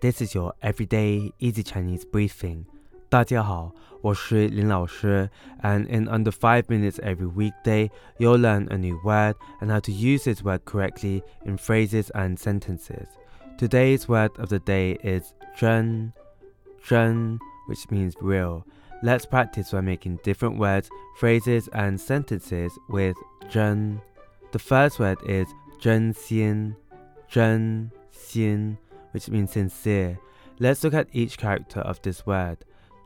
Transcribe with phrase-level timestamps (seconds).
[0.00, 2.64] This is your everyday easy Chinese briefing.
[3.08, 5.30] 大家好，我是林老师,
[5.62, 7.88] and in under 5 minutes every weekday,
[8.18, 12.36] you'll learn a new word and how to use this word correctly in phrases and
[12.36, 13.06] sentences.
[13.56, 16.12] Today's word of the day is 真,
[16.84, 17.38] 真,
[17.68, 18.64] which means real.
[19.02, 20.88] Let's practice by making different words,
[21.18, 23.16] phrases, and sentences with
[23.48, 24.00] 真.
[24.50, 25.46] The first word is
[25.80, 26.74] 真心,
[27.28, 28.76] 真心
[29.12, 30.18] which means sincere.
[30.58, 32.58] Let's look at each character of this word.